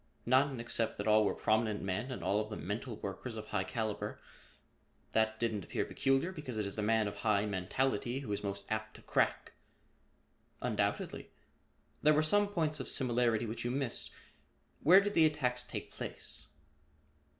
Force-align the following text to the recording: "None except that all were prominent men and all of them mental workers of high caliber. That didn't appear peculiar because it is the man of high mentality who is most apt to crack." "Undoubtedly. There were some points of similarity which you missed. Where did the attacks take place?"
"None 0.25 0.59
except 0.59 0.97
that 0.97 1.07
all 1.07 1.23
were 1.25 1.35
prominent 1.35 1.83
men 1.83 2.09
and 2.11 2.23
all 2.23 2.39
of 2.39 2.49
them 2.49 2.65
mental 2.65 2.95
workers 2.95 3.37
of 3.37 3.49
high 3.49 3.63
caliber. 3.63 4.19
That 5.11 5.39
didn't 5.39 5.63
appear 5.63 5.85
peculiar 5.85 6.31
because 6.31 6.57
it 6.57 6.65
is 6.65 6.75
the 6.75 6.81
man 6.81 7.07
of 7.07 7.17
high 7.17 7.45
mentality 7.45 8.21
who 8.21 8.31
is 8.33 8.41
most 8.43 8.65
apt 8.71 8.95
to 8.95 9.03
crack." 9.03 9.53
"Undoubtedly. 10.59 11.29
There 12.01 12.15
were 12.15 12.23
some 12.23 12.47
points 12.47 12.79
of 12.79 12.89
similarity 12.89 13.45
which 13.45 13.63
you 13.63 13.69
missed. 13.69 14.09
Where 14.81 15.01
did 15.01 15.13
the 15.13 15.27
attacks 15.27 15.61
take 15.61 15.91
place?" 15.91 16.47